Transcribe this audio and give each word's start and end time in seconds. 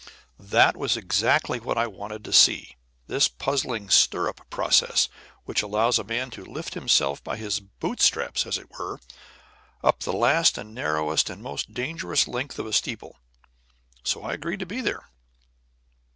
That 0.39 0.75
was 0.75 0.97
exactly 0.97 1.59
what 1.59 1.77
I 1.77 1.83
did 1.85 1.93
want 1.93 2.23
to 2.23 2.33
see, 2.33 2.75
this 3.05 3.27
puzzling 3.27 3.87
stirrup 3.91 4.41
process 4.49 5.09
which 5.45 5.61
allows 5.61 5.99
a 5.99 6.03
man 6.03 6.31
to 6.31 6.43
lift 6.43 6.73
himself 6.73 7.23
by 7.23 7.37
his 7.37 7.59
boot 7.59 8.01
straps, 8.01 8.47
as 8.47 8.57
it 8.57 8.71
were, 8.79 8.99
up 9.83 9.99
the 9.99 10.11
last 10.13 10.57
and 10.57 10.73
narrowest 10.73 11.29
and 11.29 11.43
most 11.43 11.75
dangerous 11.75 12.27
length 12.27 12.57
of 12.57 12.65
a 12.65 12.73
steeple; 12.73 13.17
so 14.01 14.23
I 14.23 14.33
agreed 14.33 14.61
to 14.61 14.65
be 14.65 14.81
there. 14.81 15.07